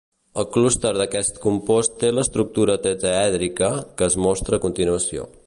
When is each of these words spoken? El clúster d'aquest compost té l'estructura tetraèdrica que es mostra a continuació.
El 0.43 0.45
clúster 0.53 0.93
d'aquest 1.01 1.37
compost 1.43 1.99
té 2.05 2.09
l'estructura 2.15 2.79
tetraèdrica 2.87 3.71
que 4.01 4.09
es 4.11 4.19
mostra 4.29 4.61
a 4.61 4.65
continuació. 4.67 5.33